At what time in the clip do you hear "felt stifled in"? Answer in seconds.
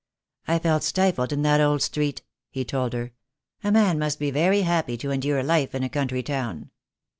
0.57-1.43